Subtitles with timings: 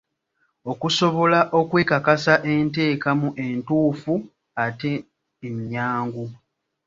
[0.71, 4.13] Okusobola okwekakasa enteekamu entuufu
[4.65, 4.91] ate
[5.47, 6.25] ennyangu.